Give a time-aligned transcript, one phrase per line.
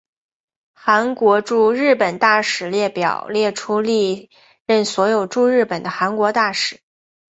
[0.73, 4.31] 韩国驻日本大使列表列出历
[4.65, 6.81] 任所有驻日本的韩国大使。